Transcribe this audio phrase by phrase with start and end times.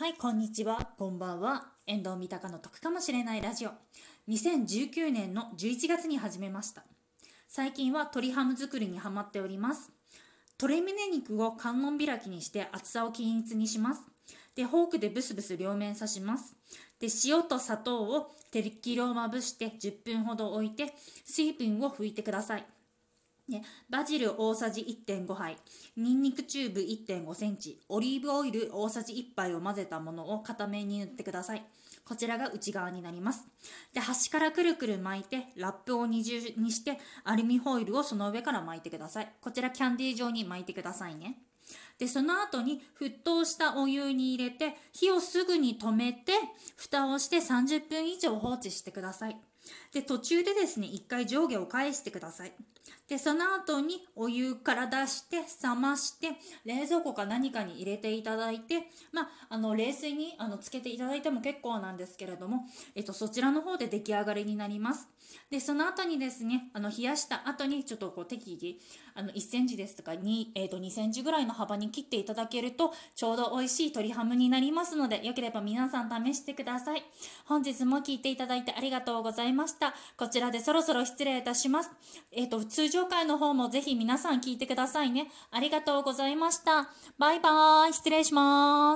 [0.00, 0.90] はい、こんにちは。
[0.96, 1.72] こんばんは。
[1.84, 3.70] 遠藤三鷹の得かもしれないラジオ。
[4.28, 6.84] 2019年の11月に始めました。
[7.48, 9.90] 最近は鶏ハム作りにハマっております。
[10.62, 14.02] 鶏胸肉を観音開きにして厚さを均一にします。
[14.54, 16.54] で、フォークでブスブス両面刺します。
[17.00, 20.94] で、塩と砂糖を適量まぶして10分ほど置いて
[21.24, 22.64] 水分を拭いてください。
[23.48, 25.56] ね、バジル大さじ1.5杯、
[25.96, 31.64] ニンニクチューブ1.5センチ、オリーブオイル大さじ1杯を混ぜたものを片面に塗ってください。
[32.04, 33.46] こちらが内側になります。
[33.92, 39.32] で、端からくるくる巻いて、ラップを二重にして、アルミホイルをその上から巻いてください。
[39.40, 41.47] こちらキャンディー状に巻いてくださいね。
[41.98, 46.32] で、その後に沸騰したお湯に入れて、火をすぐに止めて、
[46.76, 49.36] 蓋をして30分以上放置してください。
[49.92, 52.52] で、途中でですね、一回上下を返してください。
[53.08, 56.32] で、その後にお湯から出して、冷まして、
[56.64, 65.08] 冷蔵庫か何かに入れていただいて、まあ、あの、冷水にあのつけていただいても結構なんですけれども、えっと、そちらの方で出来上がりになります。
[65.50, 68.76] で、その後にですね、あの、冷やした後にちょっとこう適宜、
[69.14, 77.02] あの、1センチですとか2、えっと、2センチぐらいの幅に切っていただけると、ちょうど美味しい鶏ハムになりますので、よければ皆さん試してください。
[77.44, 79.94] 本日も聞いていただいてありがとうございました。
[80.16, 81.90] こちらでそろそろ失礼いたします。
[82.32, 85.30] えっ、と、通常回の方もぜひ皆さん聞いてくださいね。
[85.50, 86.90] ありがとうございました。
[87.18, 87.92] バイバーイ。
[87.94, 88.78] 失礼します。